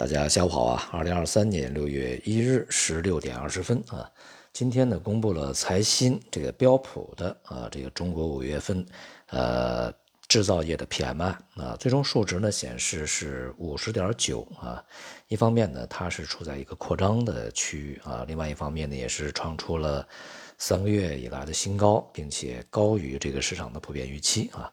[0.00, 0.88] 大家下午好啊！
[0.92, 4.10] 二零二三年六月一日十六点二十分啊，
[4.50, 8.86] 今天呢公布了财新这个标普的啊这个中国五月份
[9.26, 9.92] 呃
[10.26, 14.82] 制造业的 PMI 啊，最终数值呢显示是五十点九啊。
[15.28, 20.08] 一方面呢它是处在一个扩张的区域啊，另外一方面呢也是创出了
[20.56, 24.72] 三个月以来的新高，并且高于这个市场的普遍预期啊。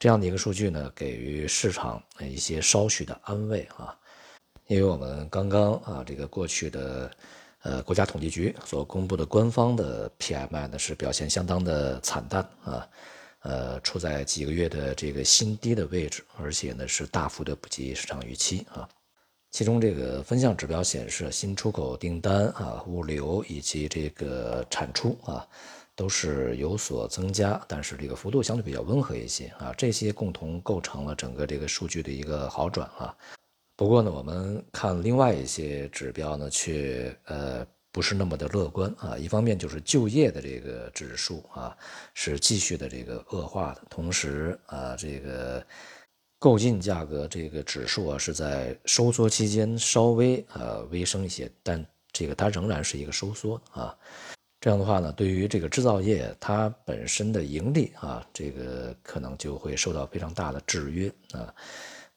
[0.00, 3.96] 这样的一个数据呢，给予市场一些稍许的安慰啊。
[4.66, 7.10] 因为我们刚刚啊，这个过去的，
[7.62, 12.88] 呃，国家统计局所公布的官方的 PMI 呢，是表现相当的惨淡啊，
[13.42, 18.88] 呃，处在几个月的这个新低的位置，而且呢是大幅的不及市场预期啊。
[19.50, 25.46] 其中这个分项指标显示，新出口订单啊、物流以及这个产出啊，
[25.94, 33.14] 都是有所增加，但是这个幅度相对比较温和一些啊，这些共同构成了整个这个数据的一个好转啊。
[33.76, 39.18] 不过呢，我们看另外一些指标呢，却呃不是那么的乐观啊。
[39.18, 41.76] 一方面就是就业的这个指数啊
[42.14, 45.66] 是继续的这个恶化的，同时啊这个
[46.38, 53.96] 购进价格这个指数啊是在收缩期间稍微呃微升一些，但这个它仍然是一个收缩啊。
[54.60, 61.52] 这样的话呢，对于这个制造业它本身的盈利啊，这个可能就会受到非常大的制约啊。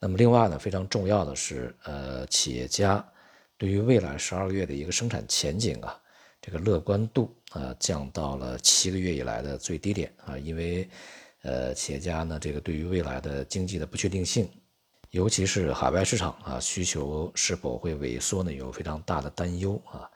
[0.00, 3.04] 那么另外呢，非常重要的是，呃，企业家
[3.56, 6.00] 对于未来十二个月的一个生产前景啊，
[6.40, 10.88] 这个乐观度啊降到了七个月以来的最低点啊，因为，
[11.42, 14.48] 呃，企业家呢这个对于未来的经济的不确定性，
[15.10, 20.08] 尤其是海外市场啊需求是否会萎缩呢，有非常大的担忧啊。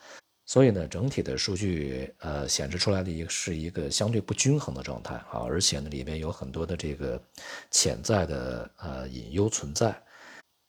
[0.52, 7.18] 所以呢，整体的数据呃显示出来的一个是一个相对不均衡的状态啊，而且呢里面有很多的这个
[7.70, 9.98] 潜在的呃隐忧存在。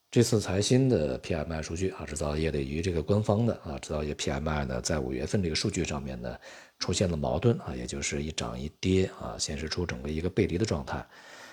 [0.09, 6.33] 这次财新的 PMI 数据啊，制造业的与这个官方的啊制造业 PMI 呢，在五月份这个数据上面呢
[6.79, 11.05] 出现了矛盾啊，也就是一涨一跌啊，显示出整个一个背离的状态。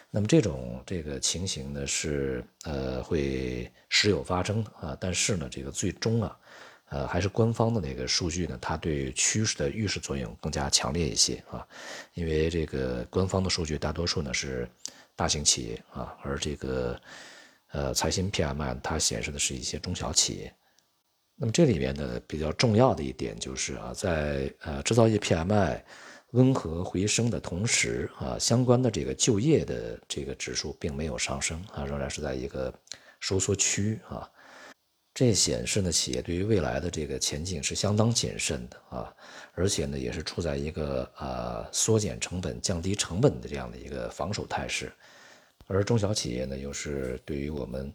[0.09, 6.39] 那么这种这个情形呢是呃会时有发生啊，但是呢这个最终啊。
[6.91, 11.65] 呃，还是官方的那个数据呢，它对趋势的预示作用更加强烈一些啊，
[12.15, 14.69] 因为这个官方的数据大多数呢是
[15.15, 17.01] 大型企业啊，而这个
[17.71, 20.53] 呃财新 PMI 它显示的是一些中小企业。
[21.37, 25.81] 那么这里面呢比较重要的一点就是啊，在呃制造业 PMI
[26.33, 32.75] 温和回升的同时啊，相关的这个就业的这个指数并没有上升啊，仍然是在一个
[33.21, 34.29] 收缩区啊。
[35.13, 39.15] 这显示呢，企业对于未来的这个前景是相当谨慎的啊，
[39.55, 44.91] 而且呢，也是处在一个呃缩减成本、降低成本的这样的一个防守态势。
[45.67, 47.93] 而中小企业呢，又是对于我们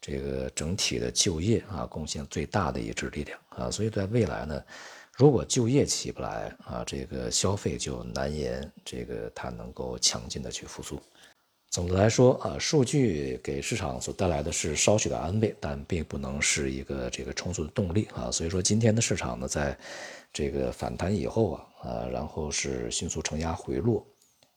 [0.00, 4.64] 这个整体的就业啊贡献最大的一支力量啊，所以在未来呢，
[5.12, 11.00] 如果就业起不来啊，这个消费就难言这个它能够强劲的去复苏。
[11.76, 18.30] 总的来说啊，数据给市场所带来的是稍许的安慰，但并不能是一个这个充足的动力啊。
[18.30, 19.76] 所以说，今天的市场呢，在
[20.32, 24.06] 这个反弹以后啊，呃，然后是迅速承压回落，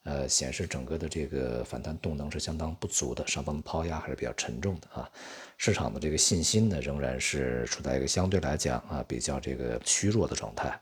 [0.05, 5.11] 呃，显示整个的这个反弹动能是相当不足的，上方的抛压还是比较沉重的啊。
[5.57, 10.79] 市场的这个信心呢，仍然是处在一个相对来讲啊比较这个虚弱的状态。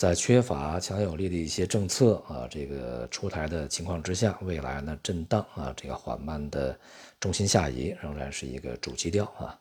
[0.00, 6.74] 在缺乏强有力的一些政策啊，这个出台的情况之下，未来呢震荡啊，这个缓慢的
[7.20, 9.60] 重心下移仍然是一个主基调啊。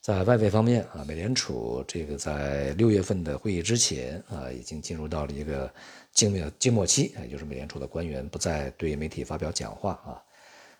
[0.00, 5.68] 在外围方面啊，美联储这个在六月份的会议之前啊，已经进入到了一个
[6.12, 10.22] 静默静默期，也就是美联储的官员不再对媒体发表讲话啊。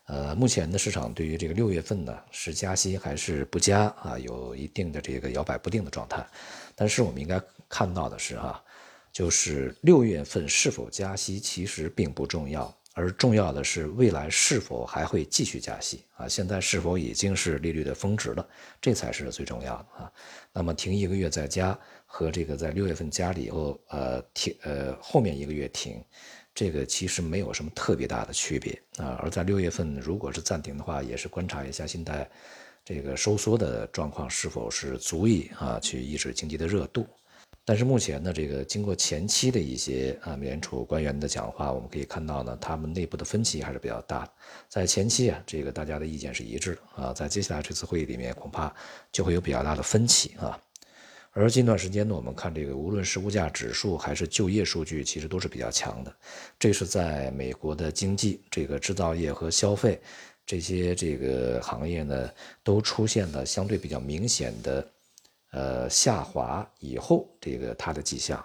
[0.05, 6.25] 呃，目前的市场对于这个六月份呢是加息还是不加啊，有一定的这个摇摆不定的状态。
[6.75, 8.63] 但是我们应该看到的是哈。
[9.15, 16.27] 就是六月份是否加息，其实并不重要，而重要的是未来是否还会继续加息啊？
[16.27, 18.45] 现在是否已经是利率的峰值了？
[18.81, 20.11] 这才是最重要的啊！
[20.51, 26.03] 那么停一个月再加，和这个在六月份加了以后，呃停呃后面一个月停，
[26.53, 29.17] 这个其实没有什么特别大的区别啊。
[29.23, 32.29] 而在六月份如果是暂停的话，也是观察一下现在
[32.83, 37.07] 这个收缩的状况是否是足以啊去抑制经济的热度。
[37.67, 44.31] 但是目前呢，这个经过前期的一些啊美联储官员的讲话，我们可以看到呢，他们内部的分歧还是比较大的。
[44.69, 48.71] 在前期啊，这个大家的意见是一致的啊，在接下来这次会议里面，恐怕
[49.11, 50.55] 就会有比较大的分歧啊。
[51.31, 56.15] 而近段时间呢，我们看这个，无论是物价指数还是就业数据，其实都是比较强的。
[56.59, 59.99] 这是在美国的经济、这个制造业和消费
[60.45, 62.29] 这些这个行业呢，
[62.63, 64.87] 都出现了相对比较明显的
[65.55, 68.43] 呃下滑以后，这个它的迹象。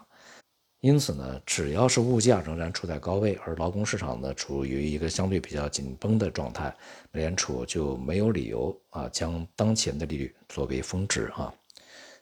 [0.81, 6.75] 因此呢，只要是物价仍然处在高位，而劳工市场呢处于一个相对比较紧绷的状态，
[7.13, 11.53] 美联储就没有理由啊将当前的利率作为峰值啊。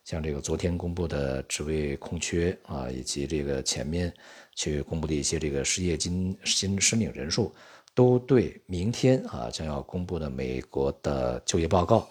[0.05, 4.13] 像这个昨天公布的职位空缺啊，以及这个前面
[4.57, 7.55] 去公布的一些这个失业金新申领人数，
[7.95, 12.09] 都对明天啊将要公布的美国的就业报告，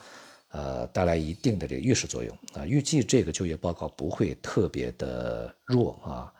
[0.49, 2.65] 呃带来一定的这个预示作用啊。
[2.65, 6.33] 预计这个就业报告不会特别的弱啊。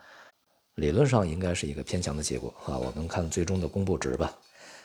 [0.76, 4.38] 理论上应该是一个偏强的结果啊，我们看最终的公布值吧。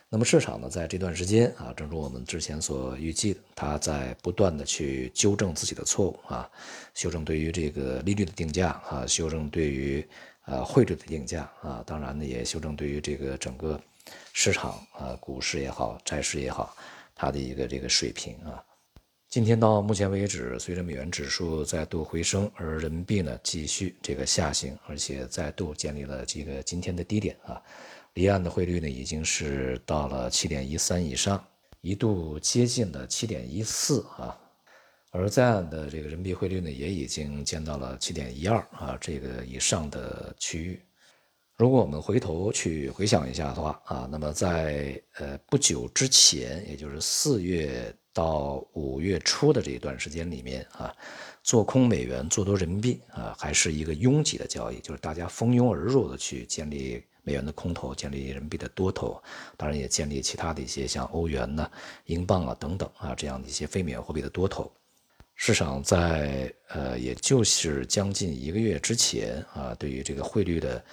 [0.08, 6.50] 那么市场呢，在这段时间啊，正如我们之前所预计的，它在不断的去纠正自己的错误啊，
[6.94, 10.06] 修正对于这个利率的定价啊，修正对于
[10.44, 13.80] 呃汇率的定价啊，当然呢，也修正对于这个整个
[14.34, 16.76] 市场啊，股市也好，债市也好，
[17.14, 18.62] 它的一个这个水平啊。
[19.32, 27.58] 今天到目前为止，随着美元指数再度回升，而人民币呢继续这个下行，而且再度建立了这个今天的低点啊。
[28.12, 31.42] 离岸的汇率呢已经是到了七点一三以上，
[31.80, 34.38] 一度接近了七点一四啊。
[35.12, 40.78] 而在岸的这个人民币汇率呢也已经见到了七点一二啊这个以上的区域。
[41.56, 47.90] 如果我们回头去回想一下的话啊，那么在呃不久之前，也就是四月。
[48.12, 50.94] 到五月初的这一段时间里面啊，
[51.42, 59.22] 做空美元、做多人民币啊，还是一个拥挤的交易，就是大家蜂拥而入的去建立美元的空头，建立人民币的多头，
[59.56, 61.70] 当然也建立其他的一些像欧元呢、
[62.04, 64.70] 英镑啊等等啊这样的一些非美元货币的多头。
[65.34, 70.84] 市场在呃，也就是将近一个月之前啊，对于这个汇率的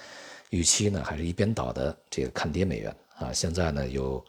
[0.48, 4.24] 预期呢，还是一边倒的这个看跌美元啊，现在呢又。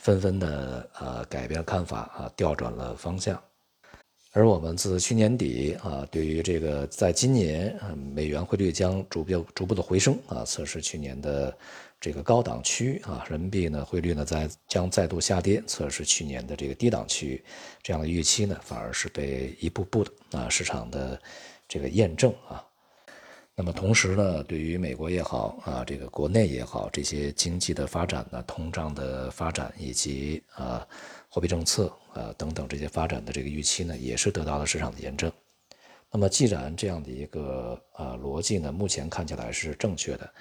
[0.00, 3.40] 纷纷的呃改变看法啊，调转了方向。
[4.32, 7.76] 而我们自去年底啊，对于这个在今年
[8.14, 11.52] 美元汇率将逐步逐步的回升啊，测试去年的
[12.00, 17.42] 这个高档区啊，人民币呢汇率呢在将再度下跌，测试去年的这个低档区，
[17.82, 21.20] 这样的预期呢反而是被一步步的啊市场的
[21.66, 22.64] 这个验证啊。
[23.62, 30.88] 那么同时呢，对于美国也好啊，这个国内也好，这些经济的发展呢，通胀的发展以及啊
[31.28, 35.30] 货币政策啊等等这些发展的这个预期呢，也是得到了市场的验证。
[36.10, 40.32] 那么既然这样的一个啊逻辑呢，目前看起来是正确的，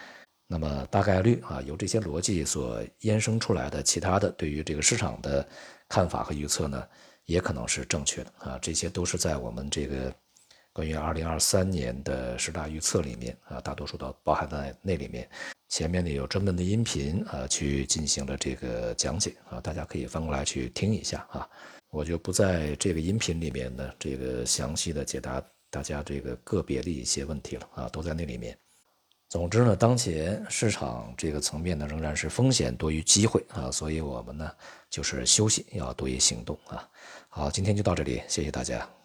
[0.48, 5.46] 那么大概率啊由这些逻辑所衍生出来的其他的对于这个市场的
[5.90, 6.88] 看法和预测呢，
[7.26, 10.14] 也可能是正确的啊，这些都是在我们这个。
[10.72, 15.28] 关于二零二三年的十大预测里面啊，大多数都包含在那里面。
[15.68, 21.48] 前面呢有专门的音频啊，去进行了这个讲解啊，大家可以翻过来去听一下啊。
[21.92, 28.58] 我就不在这个音频里面呢，这个详细的解答大家这个个别的一些问题了啊，都在那里面。
[29.28, 34.52] 总之呢，当前市场这个层面呢，仍然是风险多于机会啊，所以我们呢
[34.90, 36.90] 就是休息要多于行动啊。
[37.28, 38.90] 好，今天就到这里，谢谢大家。